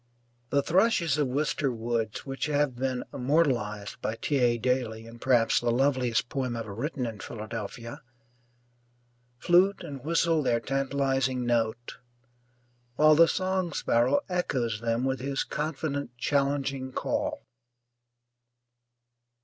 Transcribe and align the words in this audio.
The 0.49 0.63
thrushes 0.63 1.19
of 1.19 1.27
Wister 1.27 1.71
Woods, 1.71 2.25
which 2.25 2.47
have 2.47 2.75
been 2.75 3.03
immortalized 3.13 4.01
by 4.01 4.15
T. 4.15 4.39
A. 4.39 4.57
Daly 4.57 5.05
in 5.05 5.19
perhaps 5.19 5.59
the 5.59 5.69
loveliest 5.69 6.27
poem 6.27 6.55
ever 6.55 6.73
written 6.73 7.05
in 7.05 7.19
Philadelphia, 7.19 8.01
flute 9.37 9.83
and 9.83 10.03
whistle 10.03 10.41
their 10.41 10.59
tantalizing 10.59 11.45
note, 11.45 11.97
while 12.95 13.13
the 13.13 13.27
song 13.27 13.73
sparrow 13.73 14.21
echoes 14.27 14.81
them 14.81 15.03
with 15.03 15.19
his 15.19 15.43
confident, 15.43 16.17
challenging 16.17 16.91
call. 16.93 17.43